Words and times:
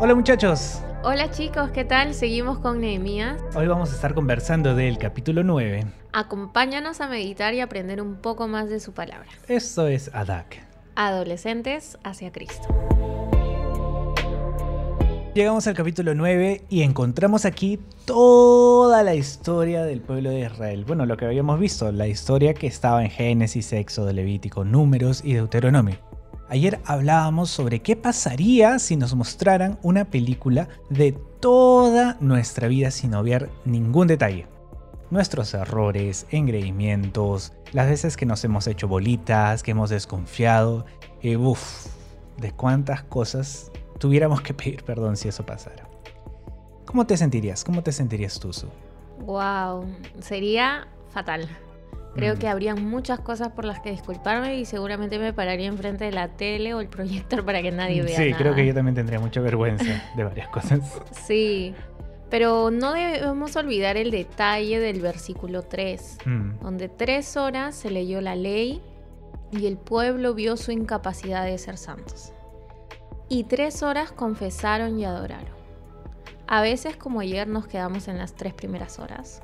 Hola 0.00 0.14
muchachos. 0.14 0.80
Hola 1.02 1.28
chicos, 1.32 1.70
¿qué 1.72 1.84
tal? 1.84 2.14
Seguimos 2.14 2.60
con 2.60 2.80
Nehemías. 2.80 3.42
Hoy 3.56 3.66
vamos 3.66 3.90
a 3.90 3.96
estar 3.96 4.14
conversando 4.14 4.76
del 4.76 4.96
capítulo 4.96 5.42
9. 5.42 5.86
Acompáñanos 6.12 7.00
a 7.00 7.08
meditar 7.08 7.52
y 7.54 7.60
aprender 7.60 8.00
un 8.00 8.14
poco 8.14 8.46
más 8.46 8.70
de 8.70 8.78
su 8.78 8.92
palabra. 8.92 9.28
Esto 9.48 9.88
es 9.88 10.14
Adak. 10.14 10.62
Adolescentes 10.94 11.98
hacia 12.04 12.30
Cristo. 12.30 12.68
Llegamos 15.34 15.66
al 15.66 15.74
capítulo 15.74 16.14
9 16.14 16.66
y 16.68 16.82
encontramos 16.82 17.44
aquí 17.44 17.80
toda 18.04 19.02
la 19.02 19.16
historia 19.16 19.82
del 19.82 20.00
pueblo 20.00 20.30
de 20.30 20.42
Israel. 20.42 20.84
Bueno, 20.84 21.06
lo 21.06 21.16
que 21.16 21.24
habíamos 21.24 21.58
visto, 21.58 21.90
la 21.90 22.06
historia 22.06 22.54
que 22.54 22.68
estaba 22.68 23.02
en 23.02 23.10
Génesis, 23.10 23.72
Éxodo, 23.72 24.12
Levítico, 24.12 24.64
Números 24.64 25.24
y 25.24 25.32
Deuteronomio. 25.32 26.07
Ayer 26.50 26.80
hablábamos 26.86 27.50
sobre 27.50 27.80
qué 27.80 27.94
pasaría 27.94 28.78
si 28.78 28.96
nos 28.96 29.14
mostraran 29.14 29.78
una 29.82 30.06
película 30.06 30.68
de 30.88 31.12
toda 31.12 32.16
nuestra 32.20 32.68
vida 32.68 32.90
sin 32.90 33.14
obviar 33.14 33.50
ningún 33.66 34.08
detalle. 34.08 34.46
Nuestros 35.10 35.52
errores, 35.52 36.26
engreimientos, 36.30 37.52
las 37.72 37.88
veces 37.88 38.16
que 38.16 38.24
nos 38.24 38.42
hemos 38.44 38.66
hecho 38.66 38.88
bolitas, 38.88 39.62
que 39.62 39.72
hemos 39.72 39.90
desconfiado, 39.90 40.86
y 41.20 41.36
uff, 41.36 41.86
de 42.38 42.52
cuántas 42.52 43.02
cosas 43.02 43.70
tuviéramos 43.98 44.40
que 44.40 44.54
pedir 44.54 44.84
perdón 44.84 45.18
si 45.18 45.28
eso 45.28 45.44
pasara. 45.44 45.86
¿Cómo 46.86 47.06
te 47.06 47.18
sentirías? 47.18 47.62
¿Cómo 47.62 47.82
te 47.82 47.92
sentirías 47.92 48.40
tú, 48.40 48.54
Su? 48.54 48.68
Wow, 49.26 49.84
sería 50.20 50.88
fatal. 51.10 51.46
Creo 52.18 52.34
Mm. 52.34 52.38
que 52.38 52.48
habrían 52.48 52.84
muchas 52.88 53.20
cosas 53.20 53.48
por 53.52 53.64
las 53.64 53.80
que 53.80 53.90
disculparme 53.90 54.56
y 54.58 54.64
seguramente 54.64 55.18
me 55.18 55.32
pararía 55.32 55.66
enfrente 55.68 56.04
de 56.04 56.12
la 56.12 56.28
tele 56.28 56.74
o 56.74 56.80
el 56.80 56.88
proyector 56.88 57.44
para 57.44 57.62
que 57.62 57.70
nadie 57.70 58.02
vea 58.02 58.16
Sí, 58.16 58.26
nada. 58.30 58.38
creo 58.42 58.54
que 58.54 58.66
yo 58.66 58.74
también 58.74 58.94
tendría 58.94 59.20
mucha 59.20 59.40
vergüenza 59.40 60.02
de 60.16 60.24
varias 60.24 60.48
cosas. 60.48 60.80
Sí, 61.12 61.74
pero 62.30 62.70
no 62.70 62.92
debemos 62.92 63.56
olvidar 63.56 63.96
el 63.96 64.10
detalle 64.10 64.78
del 64.80 65.00
versículo 65.00 65.62
3, 65.62 66.18
Mm, 66.26 66.58
donde 66.60 66.88
tres 66.88 67.36
horas 67.36 67.74
se 67.74 67.90
leyó 67.90 68.20
la 68.20 68.36
ley 68.36 68.82
y 69.50 69.66
el 69.66 69.78
pueblo 69.78 70.34
vio 70.34 70.56
su 70.58 70.72
incapacidad 70.72 71.44
de 71.46 71.56
ser 71.56 71.78
santos. 71.78 72.32
Y 73.30 73.44
tres 73.44 73.82
horas 73.82 74.10
confesaron 74.12 74.98
y 74.98 75.04
adoraron. 75.04 75.56
A 76.46 76.60
veces, 76.62 76.96
como 76.96 77.20
ayer, 77.20 77.46
nos 77.46 77.66
quedamos 77.66 78.08
en 78.08 78.16
las 78.18 78.34
tres 78.34 78.54
primeras 78.54 78.98
horas 78.98 79.42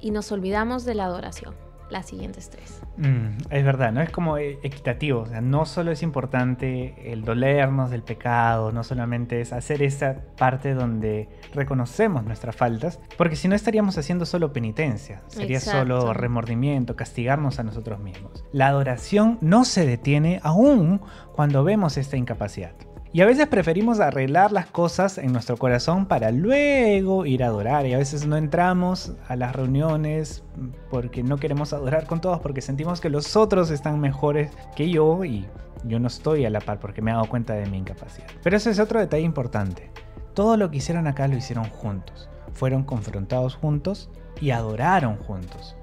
y 0.00 0.10
nos 0.12 0.30
olvidamos 0.32 0.84
de 0.84 0.94
la 0.94 1.04
adoración, 1.06 1.54
las 1.94 2.06
siguientes 2.06 2.50
tres. 2.50 2.82
mm, 2.98 3.50
es 3.50 3.64
verdad, 3.64 3.92
¿no? 3.92 4.02
Es 4.02 4.10
como 4.10 4.36
eh, 4.36 4.58
equitativo. 4.62 5.20
O 5.20 5.26
sea, 5.26 5.40
no 5.40 5.64
solo 5.64 5.92
es 5.92 6.02
importante 6.02 7.12
el 7.12 7.24
dolernos 7.24 7.90
del 7.90 8.02
pecado, 8.02 8.72
no 8.72 8.82
solamente 8.82 9.40
es 9.40 9.52
hacer 9.52 9.82
esa 9.82 10.16
parte 10.36 10.74
donde 10.74 11.28
reconocemos 11.54 12.24
nuestras 12.24 12.56
faltas, 12.56 13.00
porque 13.16 13.36
si 13.36 13.46
no 13.48 13.54
estaríamos 13.54 13.96
haciendo 13.96 14.26
solo 14.26 14.52
penitencia, 14.52 15.22
sería 15.28 15.60
solo 15.60 15.96
Exacto. 15.98 16.14
remordimiento, 16.14 16.96
castigarnos 16.96 17.58
a 17.60 17.62
nosotros 17.62 18.00
mismos. 18.00 18.44
La 18.52 18.66
adoración 18.68 19.38
no 19.40 19.64
se 19.64 19.86
detiene 19.86 20.40
aún 20.42 21.00
cuando 21.32 21.62
vemos 21.62 21.96
esta 21.96 22.16
incapacidad. 22.16 22.72
Y 23.14 23.20
a 23.20 23.26
veces 23.26 23.46
preferimos 23.46 24.00
arreglar 24.00 24.50
las 24.50 24.66
cosas 24.66 25.18
en 25.18 25.32
nuestro 25.32 25.56
corazón 25.56 26.06
para 26.06 26.32
luego 26.32 27.26
ir 27.26 27.44
a 27.44 27.46
adorar. 27.46 27.86
Y 27.86 27.94
a 27.94 27.98
veces 27.98 28.26
no 28.26 28.36
entramos 28.36 29.12
a 29.28 29.36
las 29.36 29.54
reuniones 29.54 30.42
porque 30.90 31.22
no 31.22 31.36
queremos 31.36 31.72
adorar 31.72 32.08
con 32.08 32.20
todos, 32.20 32.40
porque 32.40 32.60
sentimos 32.60 33.00
que 33.00 33.10
los 33.10 33.36
otros 33.36 33.70
están 33.70 34.00
mejores 34.00 34.50
que 34.74 34.90
yo 34.90 35.24
y 35.24 35.46
yo 35.84 36.00
no 36.00 36.08
estoy 36.08 36.44
a 36.44 36.50
la 36.50 36.58
par 36.58 36.80
porque 36.80 37.02
me 37.02 37.12
he 37.12 37.14
dado 37.14 37.28
cuenta 37.28 37.54
de 37.54 37.66
mi 37.66 37.78
incapacidad. 37.78 38.26
Pero 38.42 38.56
ese 38.56 38.70
es 38.70 38.80
otro 38.80 38.98
detalle 38.98 39.22
importante. 39.22 39.92
Todo 40.34 40.56
lo 40.56 40.72
que 40.72 40.78
hicieron 40.78 41.06
acá 41.06 41.28
lo 41.28 41.36
hicieron 41.36 41.66
juntos. 41.66 42.28
Fueron 42.52 42.82
confrontados 42.82 43.54
juntos 43.54 44.10
y 44.40 44.50
adoraron 44.50 45.18
juntos. 45.18 45.76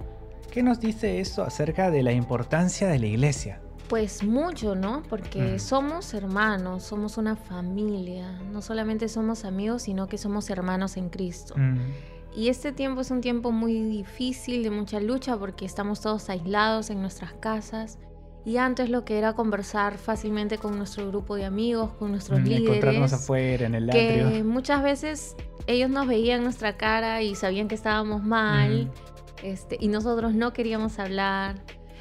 ¿Qué 0.52 0.64
nos 0.64 0.82
dice 0.82 1.22
esto 1.22 1.44
acerca 1.44 1.92
de 1.92 2.04
la 2.04 2.12
importancia 2.12 2.90
de 2.90 3.00
la 3.00 3.06
iglesia? 3.06 3.62
Pues 3.92 4.24
mucho, 4.24 4.74
¿no? 4.74 5.04
Porque 5.10 5.56
Mm. 5.56 5.60
somos 5.60 6.14
hermanos, 6.14 6.84
somos 6.84 7.18
una 7.18 7.36
familia, 7.36 8.40
no 8.52 8.62
solamente 8.62 9.10
somos 9.10 9.44
amigos, 9.44 9.82
sino 9.82 10.08
que 10.08 10.18
somos 10.18 10.50
hermanos 10.50 10.96
en 10.96 11.10
Cristo. 11.10 11.56
Mm, 11.58 11.78
Y 12.34 12.48
este 12.48 12.72
tiempo 12.72 13.02
es 13.02 13.12
un 13.12 13.20
tiempo 13.20 13.52
muy 13.52 13.74
difícil, 13.84 14.64
de 14.64 14.70
mucha 14.72 15.02
lucha, 15.02 15.36
porque 15.36 15.66
estamos 15.66 16.00
todos 16.00 16.30
aislados 16.30 16.90
en 16.90 17.02
nuestras 17.02 17.34
casas. 17.34 18.00
Y 18.46 18.56
antes 18.56 18.90
lo 18.90 19.04
que 19.04 19.18
era 19.18 19.34
conversar 19.34 19.98
fácilmente 19.98 20.58
con 20.58 20.78
nuestro 20.78 21.06
grupo 21.10 21.36
de 21.36 21.44
amigos, 21.44 21.92
con 22.00 22.12
nuestros 22.12 22.40
mm, 22.40 22.46
encontrarnos 22.54 22.94
líderes, 23.12 23.14
afuera 23.14 23.66
en 23.66 23.76
el 23.76 23.90
que 23.90 24.22
atrio. 24.24 24.46
muchas 24.46 24.82
veces 24.82 25.36
ellos 25.68 25.90
nos 25.90 26.08
veían 26.08 26.44
nuestra 26.46 26.78
cara 26.78 27.22
y 27.22 27.36
sabían 27.36 27.68
que 27.68 27.76
estábamos 27.76 28.24
mal, 28.24 28.90
este, 29.44 29.76
y 29.82 29.90
nosotros 29.90 30.34
no 30.34 30.54
queríamos 30.54 30.98
hablar. 31.00 31.56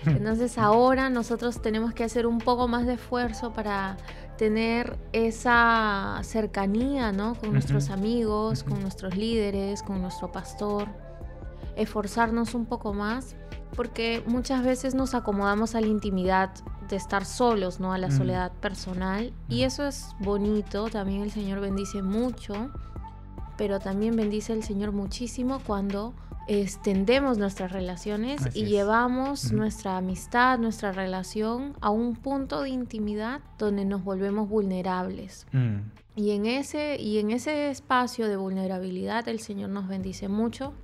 Entonces 0.06 0.56
ahora 0.58 1.10
nosotros 1.10 1.60
tenemos 1.60 1.92
que 1.92 2.04
hacer 2.04 2.26
un 2.26 2.38
poco 2.38 2.68
más 2.68 2.86
de 2.86 2.94
esfuerzo 2.94 3.52
para 3.52 3.96
tener 4.38 4.98
esa 5.12 6.18
cercanía, 6.22 7.12
¿no? 7.12 7.34
Con 7.34 7.52
nuestros 7.52 7.90
amigos, 7.90 8.62
con 8.64 8.80
nuestros 8.80 9.16
líderes, 9.16 9.82
con 9.82 10.00
nuestro 10.00 10.32
pastor. 10.32 10.88
Esforzarnos 11.76 12.54
un 12.54 12.66
poco 12.66 12.92
más, 12.94 13.36
porque 13.76 14.22
muchas 14.26 14.64
veces 14.64 14.94
nos 14.94 15.14
acomodamos 15.14 15.74
a 15.74 15.80
la 15.80 15.86
intimidad 15.86 16.50
de 16.88 16.96
estar 16.96 17.24
solos, 17.24 17.78
¿no? 17.80 17.92
A 17.92 17.98
la 17.98 18.08
Mm. 18.08 18.16
soledad 18.16 18.52
personal. 18.60 19.32
Y 19.48 19.62
Mm. 19.62 19.66
eso 19.66 19.86
es 19.86 20.06
bonito, 20.20 20.88
también 20.88 21.22
el 21.22 21.30
Señor 21.30 21.60
bendice 21.60 22.02
mucho, 22.02 22.70
pero 23.56 23.78
también 23.78 24.16
bendice 24.16 24.52
el 24.54 24.64
Señor 24.64 24.92
muchísimo 24.92 25.60
cuando 25.66 26.14
extendemos 26.58 27.38
nuestras 27.38 27.70
relaciones 27.70 28.44
Así 28.44 28.60
y 28.60 28.62
es. 28.64 28.70
llevamos 28.70 29.52
nuestra 29.52 29.96
amistad, 29.96 30.58
nuestra 30.58 30.90
relación 30.90 31.74
a 31.80 31.90
un 31.90 32.16
punto 32.16 32.62
de 32.62 32.70
intimidad 32.70 33.40
donde 33.58 33.84
nos 33.84 34.02
volvemos 34.02 34.48
vulnerables. 34.48 35.46
Mm, 35.52 35.76
Y 36.16 36.32
en 36.32 36.46
ese, 36.46 37.00
y 37.00 37.18
en 37.18 37.30
ese 37.30 37.70
espacio 37.70 38.28
de 38.28 38.36
vulnerabilidad 38.36 39.28
el 39.28 39.38
Señor 39.38 39.70
nos 39.70 39.86
bendice 39.86 40.28
mucho 40.28 40.74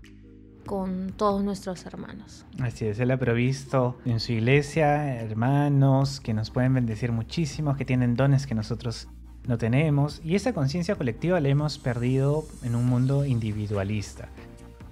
con 0.66 1.12
todos 1.16 1.42
nuestros 1.44 1.84
hermanos. 1.84 2.46
Así 2.60 2.86
es, 2.86 2.98
Él 3.00 3.10
ha 3.10 3.16
provisto 3.18 3.98
en 4.04 4.20
su 4.20 4.32
iglesia 4.32 5.20
hermanos 5.20 6.20
que 6.20 6.32
nos 6.32 6.50
pueden 6.50 6.74
bendecir 6.74 7.12
muchísimo, 7.12 7.76
que 7.76 7.84
tienen 7.84 8.14
dones 8.14 8.46
que 8.46 8.54
nosotros 8.54 9.08
no 9.46 9.58
tenemos. 9.58 10.20
Y 10.24 10.34
esa 10.36 10.52
conciencia 10.52 10.94
colectiva 10.96 11.40
la 11.40 11.48
hemos 11.48 11.78
perdido 11.78 12.44
en 12.62 12.74
un 12.74 12.86
mundo 12.86 13.24
individualista. 13.24 14.28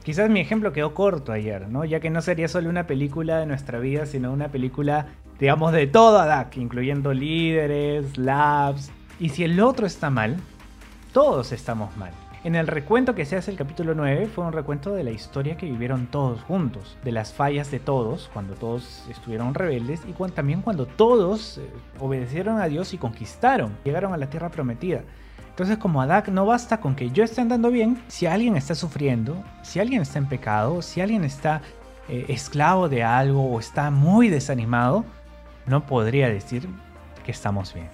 Quizás 0.04 0.28
mi 0.28 0.38
ejemplo 0.38 0.75
quedó 0.75 0.92
corto 0.92 1.32
ayer, 1.32 1.66
¿no? 1.70 1.87
Ya 1.87 1.98
que 1.98 2.10
no 2.10 2.20
sería 2.20 2.47
solo 2.47 2.69
una 2.69 2.87
película 2.87 3.38
de 3.38 3.47
nuestra 3.47 3.78
vida, 3.78 4.04
sino 4.04 4.32
una 4.32 4.48
película, 4.48 5.06
digamos, 5.41 5.72
de 5.72 5.87
todo 5.87 6.19
ADAC, 6.19 6.59
incluyendo 6.59 7.15
líderes, 7.15 8.19
labs. 8.19 8.93
Y 9.19 9.31
si 9.31 9.44
el 9.44 9.59
otro 9.60 9.87
está 9.87 10.10
mal, 10.10 10.37
todos 11.14 11.53
estamos 11.53 11.97
mal. 11.97 12.12
En 12.44 12.54
el 12.54 12.66
recuento 12.66 13.14
que 13.14 13.25
se 13.25 13.37
hace 13.37 13.50
el 13.50 13.56
capítulo 13.56 13.94
9 13.94 14.26
fue 14.26 14.44
un 14.44 14.53
recuento 14.53 14.93
de 14.93 15.04
la 15.04 15.10
historia 15.10 15.56
que 15.56 15.64
vivieron 15.64 16.09
todos 16.09 16.43
juntos, 16.43 16.98
de 17.03 17.10
las 17.10 17.32
fallas 17.32 17.70
de 17.70 17.81
todos, 17.81 18.28
cuando 18.34 18.56
todos 18.56 19.06
estuvieron 19.09 19.54
rebeldes 19.54 20.03
y 20.06 20.12
también 20.32 20.60
cuando 20.60 20.84
todos 20.84 21.56
eh, 21.56 21.62
obedecieron 21.98 22.60
a 22.60 22.66
Dios 22.66 22.93
y 22.93 22.98
conquistaron, 22.98 23.78
llegaron 23.84 24.12
a 24.12 24.19
la 24.19 24.28
tierra 24.28 24.50
prometida. 24.50 25.00
Entonces 25.54 25.78
como 25.78 26.03
Adak 26.03 26.31
no 26.31 26.47
basta 26.47 26.81
con 26.81 26.97
que 26.97 27.10
yo 27.10 27.22
esté 27.22 27.41
andando 27.41 27.70
bien, 27.70 28.03
si 28.09 28.26
alguien 28.26 28.56
está 28.56 28.75
sufriendo, 28.75 29.41
si 29.62 29.78
alguien 29.78 30.03
está 30.03 30.19
en 30.19 30.26
pecado, 30.26 30.82
si 30.82 31.00
alguien 31.00 31.22
está 31.22 31.62
eh, 32.09 32.25
esclavo 32.26 32.88
de 32.88 33.04
algo 33.04 33.53
o 33.53 33.60
está 33.60 33.93
muy 33.93 34.28
desanimado, 34.28 35.04
no 35.66 35.87
podría 35.87 36.28
decir 36.28 36.69
que 37.25 37.31
estamos 37.31 37.72
bien, 37.72 37.88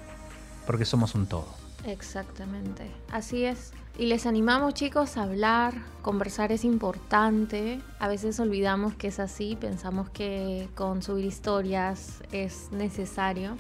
porque 0.65 0.87
somos 0.87 1.15
un 1.15 1.27
todo. 1.27 1.49
Exactamente, 1.85 2.91
así 3.13 3.45
es. 3.45 3.75
Y 3.99 4.07
les 4.07 4.25
animamos 4.25 4.73
chicos 4.73 5.19
a 5.19 5.25
hablar, 5.25 5.75
conversar 6.01 6.53
es 6.53 6.65
importante. 6.65 7.79
A 7.99 8.09
veces 8.09 8.41
olvidamos 8.41 8.95
que 8.95 9.09
es 9.09 9.21
así, 9.21 9.59
pensamos 9.61 10.09
que 10.09 10.67
con 10.75 11.03
subir 11.03 11.27
historias 11.27 12.23
es 12.33 12.73
necesario, 12.73 13.59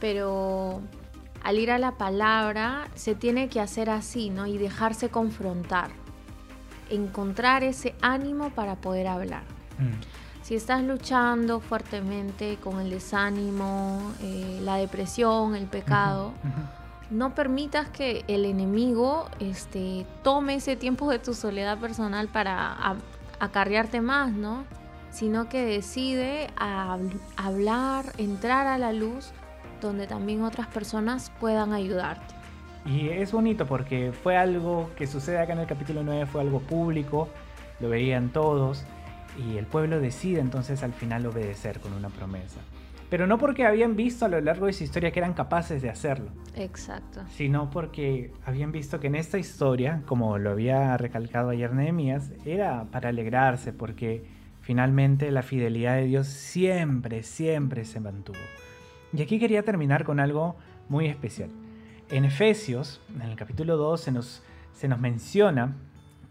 pero 0.00 0.80
al 1.44 1.58
ir 1.58 1.70
a 1.70 1.78
la 1.78 1.92
palabra 1.92 2.88
se 2.94 3.14
tiene 3.14 3.48
que 3.48 3.60
hacer 3.60 3.90
así, 3.90 4.30
¿no? 4.30 4.46
Y 4.46 4.58
dejarse 4.58 5.10
confrontar, 5.10 5.90
encontrar 6.90 7.62
ese 7.62 7.94
ánimo 8.02 8.50
para 8.50 8.76
poder 8.76 9.06
hablar. 9.06 9.42
Mm. 9.78 10.42
Si 10.42 10.54
estás 10.54 10.82
luchando 10.82 11.60
fuertemente 11.60 12.56
con 12.62 12.80
el 12.80 12.90
desánimo, 12.90 14.12
eh, 14.20 14.60
la 14.62 14.76
depresión, 14.76 15.54
el 15.54 15.66
pecado, 15.66 16.32
no 17.10 17.34
permitas 17.34 17.88
que 17.88 18.24
el 18.28 18.44
enemigo 18.44 19.28
este, 19.38 20.06
tome 20.22 20.56
ese 20.56 20.76
tiempo 20.76 21.10
de 21.10 21.18
tu 21.18 21.32
soledad 21.32 21.78
personal 21.78 22.28
para 22.28 22.76
acarrearte 23.40 24.00
más, 24.02 24.32
¿no? 24.32 24.64
Sino 25.10 25.48
que 25.48 25.64
decide 25.64 26.48
hab- 26.58 27.18
hablar, 27.36 28.04
entrar 28.18 28.66
a 28.66 28.76
la 28.76 28.92
luz, 28.92 29.32
donde 29.80 30.06
también 30.06 30.42
otras 30.42 30.66
personas 30.68 31.30
puedan 31.40 31.72
ayudarte. 31.72 32.34
Y 32.86 33.08
es 33.08 33.32
bonito 33.32 33.66
porque 33.66 34.12
fue 34.12 34.36
algo 34.36 34.90
que 34.96 35.06
sucede 35.06 35.38
acá 35.38 35.54
en 35.54 35.60
el 35.60 35.66
capítulo 35.66 36.02
9, 36.02 36.26
fue 36.26 36.42
algo 36.42 36.60
público, 36.60 37.28
lo 37.80 37.88
veían 37.88 38.30
todos 38.30 38.84
y 39.38 39.56
el 39.56 39.66
pueblo 39.66 40.00
decide 40.00 40.40
entonces 40.40 40.82
al 40.82 40.92
final 40.92 41.26
obedecer 41.26 41.80
con 41.80 41.92
una 41.92 42.10
promesa. 42.10 42.60
Pero 43.10 43.26
no 43.26 43.38
porque 43.38 43.64
habían 43.64 43.96
visto 43.96 44.24
a 44.24 44.28
lo 44.28 44.40
largo 44.40 44.66
de 44.66 44.72
su 44.72 44.84
historia 44.84 45.12
que 45.12 45.20
eran 45.20 45.34
capaces 45.34 45.82
de 45.82 45.90
hacerlo. 45.90 46.30
Exacto. 46.56 47.22
Sino 47.30 47.70
porque 47.70 48.32
habían 48.44 48.72
visto 48.72 48.98
que 48.98 49.06
en 49.06 49.14
esta 49.14 49.38
historia, 49.38 50.02
como 50.06 50.38
lo 50.38 50.50
había 50.50 50.96
recalcado 50.96 51.50
ayer 51.50 51.72
Nehemías, 51.72 52.32
era 52.44 52.84
para 52.90 53.10
alegrarse 53.10 53.72
porque 53.72 54.24
finalmente 54.60 55.30
la 55.30 55.42
fidelidad 55.42 55.96
de 55.96 56.06
Dios 56.06 56.26
siempre, 56.26 57.22
siempre 57.22 57.84
se 57.84 58.00
mantuvo. 58.00 58.38
Y 59.16 59.22
aquí 59.22 59.38
quería 59.38 59.62
terminar 59.62 60.04
con 60.04 60.20
algo 60.20 60.56
muy 60.88 61.06
especial. 61.06 61.50
En 62.10 62.24
Efesios, 62.24 63.00
en 63.14 63.22
el 63.22 63.36
capítulo 63.36 63.76
2, 63.76 64.00
se 64.00 64.12
nos, 64.12 64.42
se 64.72 64.88
nos 64.88 64.98
menciona 65.00 65.76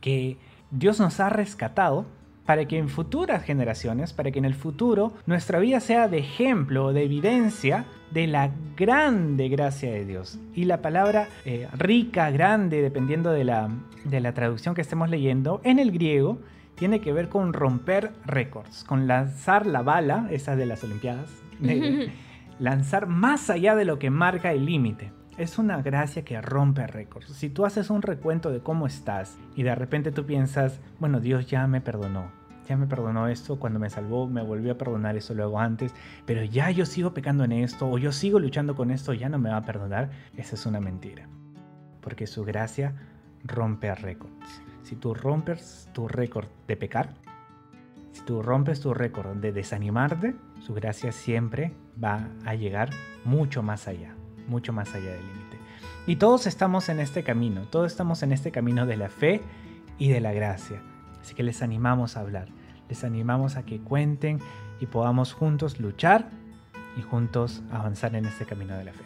que 0.01 0.37
Dios 0.69 0.99
nos 0.99 1.19
ha 1.19 1.29
rescatado 1.29 2.05
para 2.45 2.65
que 2.67 2.77
en 2.77 2.89
futuras 2.89 3.43
generaciones, 3.43 4.11
para 4.11 4.31
que 4.31 4.39
en 4.39 4.45
el 4.45 4.53
futuro 4.53 5.13
nuestra 5.25 5.59
vida 5.59 5.79
sea 5.79 6.09
de 6.09 6.17
ejemplo, 6.17 6.91
de 6.91 7.03
evidencia 7.03 7.85
de 8.11 8.27
la 8.27 8.51
grande 8.75 9.47
gracia 9.47 9.91
de 9.91 10.05
Dios. 10.05 10.39
Y 10.53 10.65
la 10.65 10.81
palabra 10.81 11.29
eh, 11.45 11.69
rica, 11.73 12.31
grande, 12.31 12.81
dependiendo 12.81 13.31
de 13.31 13.45
la, 13.45 13.69
de 14.03 14.19
la 14.19 14.33
traducción 14.33 14.75
que 14.75 14.81
estemos 14.81 15.09
leyendo, 15.09 15.61
en 15.63 15.79
el 15.79 15.91
griego 15.91 16.37
tiene 16.75 16.99
que 16.99 17.13
ver 17.13 17.29
con 17.29 17.53
romper 17.53 18.11
récords, 18.25 18.83
con 18.83 19.07
lanzar 19.07 19.65
la 19.65 19.83
bala, 19.83 20.27
esa 20.31 20.57
de 20.57 20.65
las 20.65 20.83
Olimpiadas, 20.83 21.29
lanzar 22.63 23.07
más 23.07 23.49
allá 23.49 23.75
de 23.75 23.83
lo 23.83 23.99
que 23.99 24.09
marca 24.09 24.53
el 24.53 24.65
límite. 24.65 25.11
Es 25.37 25.57
una 25.57 25.81
gracia 25.81 26.23
que 26.23 26.41
rompe 26.41 26.87
récords. 26.87 27.27
Si 27.33 27.49
tú 27.49 27.65
haces 27.65 27.89
un 27.89 28.01
recuento 28.01 28.51
de 28.51 28.61
cómo 28.61 28.87
estás 28.87 29.37
y 29.53 29.63
de 29.63 29.75
repente 29.75 30.13
tú 30.13 30.25
piensas, 30.25 30.79
bueno, 30.97 31.19
Dios 31.19 31.45
ya 31.47 31.67
me 31.67 31.81
perdonó, 31.81 32.31
ya 32.65 32.77
me 32.77 32.87
perdonó 32.87 33.27
esto 33.27 33.59
cuando 33.59 33.79
me 33.79 33.89
salvó, 33.89 34.29
me 34.29 34.41
volvió 34.41 34.71
a 34.71 34.77
perdonar 34.77 35.17
eso 35.17 35.33
luego 35.33 35.59
antes, 35.59 35.93
pero 36.25 36.41
ya 36.45 36.71
yo 36.71 36.85
sigo 36.85 37.13
pecando 37.13 37.43
en 37.43 37.51
esto 37.51 37.89
o 37.89 37.97
yo 37.97 38.13
sigo 38.13 38.39
luchando 38.39 38.77
con 38.77 38.91
esto, 38.91 39.11
ya 39.11 39.27
no 39.27 39.39
me 39.39 39.49
va 39.49 39.57
a 39.57 39.65
perdonar, 39.65 40.11
esa 40.37 40.55
es 40.55 40.65
una 40.65 40.79
mentira. 40.79 41.27
Porque 41.99 42.27
su 42.27 42.45
gracia 42.45 42.95
rompe 43.43 43.93
récords. 43.93 44.61
Si 44.83 44.95
tú 44.95 45.13
rompes 45.13 45.89
tu 45.91 46.07
récord 46.07 46.47
de 46.69 46.77
pecar, 46.77 47.09
si 48.13 48.21
tú 48.21 48.41
rompes 48.41 48.79
tu 48.79 48.93
récord 48.93 49.35
de 49.35 49.51
desanimarte, 49.51 50.33
su 50.61 50.73
gracia 50.73 51.11
siempre 51.11 51.73
va 52.01 52.29
a 52.45 52.55
llegar 52.55 52.89
mucho 53.25 53.63
más 53.63 53.87
allá 53.87 54.15
mucho 54.47 54.73
más 54.73 54.93
allá 54.93 55.11
del 55.11 55.25
límite. 55.25 55.57
Y 56.05 56.17
todos 56.17 56.47
estamos 56.47 56.89
en 56.89 56.99
este 56.99 57.23
camino, 57.23 57.61
todos 57.69 57.91
estamos 57.91 58.23
en 58.23 58.31
este 58.31 58.51
camino 58.51 58.85
de 58.85 58.97
la 58.97 59.09
fe 59.09 59.41
y 59.97 60.09
de 60.09 60.19
la 60.19 60.33
gracia. 60.33 60.81
Así 61.21 61.33
que 61.33 61.43
les 61.43 61.61
animamos 61.61 62.17
a 62.17 62.21
hablar, 62.21 62.49
les 62.89 63.03
animamos 63.03 63.55
a 63.55 63.63
que 63.63 63.79
cuenten 63.79 64.39
y 64.79 64.85
podamos 64.85 65.33
juntos 65.33 65.79
luchar 65.79 66.29
y 66.97 67.01
juntos 67.01 67.63
avanzar 67.71 68.15
en 68.15 68.25
este 68.25 68.45
camino 68.45 68.75
de 68.75 68.85
la 68.85 68.93
fe. 68.93 69.03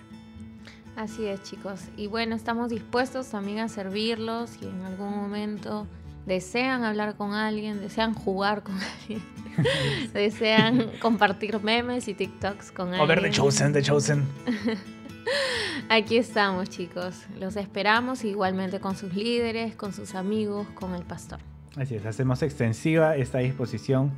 Así 0.96 1.28
es, 1.28 1.44
chicos. 1.44 1.90
Y 1.96 2.08
bueno, 2.08 2.36
estamos 2.36 2.70
dispuestos 2.70 3.30
también 3.30 3.60
a 3.60 3.68
servirlos 3.68 4.60
y 4.62 4.66
en 4.66 4.82
algún 4.82 5.16
momento 5.16 5.86
desean 6.26 6.84
hablar 6.84 7.16
con 7.16 7.34
alguien, 7.34 7.80
desean 7.80 8.16
jugar 8.16 8.64
con 8.64 8.76
alguien, 9.02 9.22
desean 10.14 10.92
compartir 11.00 11.62
memes 11.62 12.08
y 12.08 12.14
TikToks 12.14 12.72
con 12.72 12.90
alguien. 12.90 13.04
O 13.04 13.08
ver 13.08 13.22
The 13.22 13.32
Chosen, 13.32 13.74
The 13.74 13.82
Chosen. 13.82 14.24
Aquí 15.90 16.18
estamos, 16.18 16.70
chicos. 16.70 17.26
Los 17.40 17.56
esperamos 17.56 18.24
igualmente 18.24 18.80
con 18.80 18.96
sus 18.96 19.14
líderes, 19.14 19.76
con 19.76 19.94
sus 19.94 20.16
amigos, 20.16 20.68
con 20.74 20.94
el 20.94 21.04
pastor. 21.04 21.40
Así 21.76 21.96
es, 21.96 22.06
hacemos 22.06 22.42
extensiva 22.42 23.16
esta 23.16 23.40
disposición 23.40 24.12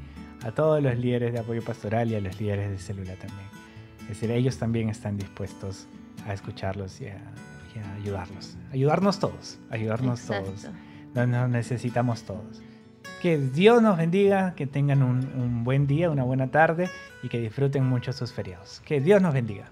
a 0.43 0.51
todos 0.51 0.81
los 0.81 0.97
líderes 0.97 1.33
de 1.33 1.39
apoyo 1.39 1.61
pastoral 1.61 2.09
y 2.11 2.15
a 2.15 2.21
los 2.21 2.39
líderes 2.39 2.69
de 2.69 2.77
célula 2.77 3.15
también. 3.15 3.47
Es 4.03 4.07
decir, 4.09 4.31
ellos 4.31 4.57
también 4.57 4.89
están 4.89 5.17
dispuestos 5.17 5.87
a 6.25 6.33
escucharlos 6.33 7.01
y 7.01 7.07
a, 7.07 7.17
ayudarlos. 8.01 8.57
Ayudarnos 8.71 9.19
todos, 9.19 9.59
ayudarnos 9.69 10.21
todos. 10.25 10.67
Nos, 11.13 11.49
necesitamos 11.49 12.23
todos. 12.23 12.61
Que 13.21 13.37
Dios 13.37 13.81
nos 13.81 13.97
bendiga, 13.97 14.53
que 14.55 14.65
tengan 14.65 15.03
un 15.03 15.63
buen 15.63 15.87
día, 15.87 16.09
una 16.09 16.23
buena 16.23 16.47
tarde 16.47 16.89
y 17.21 17.27
que 17.27 17.39
disfruten 17.39 17.85
mucho 17.85 18.13
sus 18.13 18.31
feriados. 18.31 18.81
Que 18.85 19.01
Dios 19.01 19.21
nos 19.21 19.33
bendiga. 19.33 19.65